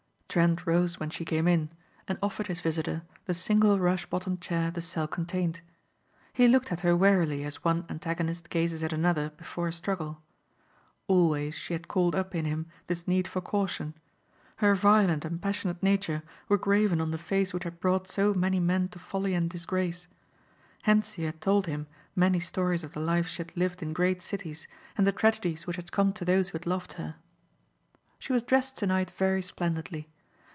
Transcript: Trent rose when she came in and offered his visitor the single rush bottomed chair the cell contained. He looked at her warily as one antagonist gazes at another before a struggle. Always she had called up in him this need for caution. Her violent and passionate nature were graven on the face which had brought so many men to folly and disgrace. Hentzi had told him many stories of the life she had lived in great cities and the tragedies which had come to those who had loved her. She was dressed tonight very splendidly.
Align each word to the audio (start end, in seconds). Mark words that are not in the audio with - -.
Trent 0.33 0.65
rose 0.65 0.97
when 0.97 1.09
she 1.09 1.25
came 1.25 1.45
in 1.45 1.71
and 2.07 2.17
offered 2.23 2.47
his 2.47 2.61
visitor 2.61 3.01
the 3.25 3.33
single 3.33 3.79
rush 3.79 4.05
bottomed 4.05 4.39
chair 4.39 4.71
the 4.71 4.81
cell 4.81 5.05
contained. 5.05 5.59
He 6.31 6.47
looked 6.47 6.71
at 6.71 6.79
her 6.79 6.95
warily 6.95 7.43
as 7.43 7.65
one 7.65 7.83
antagonist 7.89 8.49
gazes 8.49 8.81
at 8.81 8.93
another 8.93 9.31
before 9.31 9.67
a 9.67 9.73
struggle. 9.73 10.21
Always 11.07 11.53
she 11.53 11.73
had 11.73 11.89
called 11.89 12.15
up 12.15 12.33
in 12.33 12.45
him 12.45 12.67
this 12.87 13.09
need 13.09 13.27
for 13.27 13.41
caution. 13.41 13.93
Her 14.55 14.73
violent 14.73 15.25
and 15.25 15.41
passionate 15.41 15.83
nature 15.83 16.23
were 16.47 16.57
graven 16.57 17.01
on 17.01 17.11
the 17.11 17.17
face 17.17 17.53
which 17.53 17.65
had 17.65 17.81
brought 17.81 18.07
so 18.07 18.33
many 18.33 18.61
men 18.61 18.87
to 18.91 18.99
folly 18.99 19.33
and 19.33 19.49
disgrace. 19.49 20.07
Hentzi 20.83 21.25
had 21.25 21.41
told 21.41 21.67
him 21.67 21.87
many 22.15 22.39
stories 22.39 22.85
of 22.85 22.93
the 22.93 23.01
life 23.01 23.27
she 23.27 23.43
had 23.43 23.57
lived 23.57 23.83
in 23.83 23.91
great 23.91 24.21
cities 24.21 24.65
and 24.97 25.05
the 25.05 25.11
tragedies 25.11 25.67
which 25.67 25.75
had 25.75 25.91
come 25.91 26.13
to 26.13 26.23
those 26.23 26.47
who 26.47 26.57
had 26.57 26.65
loved 26.65 26.93
her. 26.93 27.15
She 28.17 28.31
was 28.31 28.43
dressed 28.43 28.77
tonight 28.77 29.11
very 29.11 29.41
splendidly. 29.41 30.07